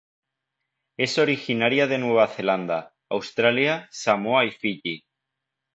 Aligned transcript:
Es 0.97 1.19
originaria 1.19 1.85
de 1.85 1.99
Nueva 1.99 2.25
Zelanda, 2.25 2.95
Australia, 3.09 3.87
Samoa 3.91 4.45
y 4.45 4.49
Fiyi. 4.49 5.05